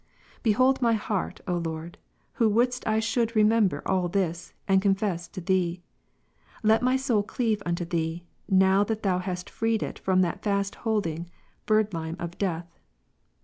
[0.41, 1.99] Behold my heart, O Lord,
[2.41, 5.83] who wouldest I should remember all this, and confess to Thee.
[6.63, 10.73] Let my soul cleave unto Thee, now that Thou hast freed it from that fast
[10.89, 11.29] holding
[11.67, 12.79] birdlime of death.